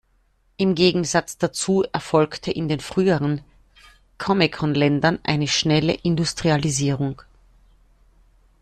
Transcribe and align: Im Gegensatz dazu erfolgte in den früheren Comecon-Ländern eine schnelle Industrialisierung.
Im 0.57 0.73
Gegensatz 0.73 1.37
dazu 1.37 1.83
erfolgte 1.93 2.49
in 2.49 2.67
den 2.67 2.79
früheren 2.79 3.41
Comecon-Ländern 4.17 5.19
eine 5.21 5.47
schnelle 5.47 5.93
Industrialisierung. 5.93 7.21